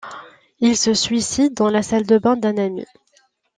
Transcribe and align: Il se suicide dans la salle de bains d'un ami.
Il 0.61 0.75
se 0.77 0.95
suicide 0.95 1.53
dans 1.53 1.69
la 1.69 1.83
salle 1.83 2.07
de 2.07 2.17
bains 2.17 2.35
d'un 2.35 2.57
ami. 2.57 2.87